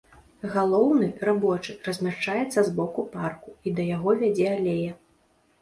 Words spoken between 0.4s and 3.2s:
Галоўны, рабочы, размяшчаецца з боку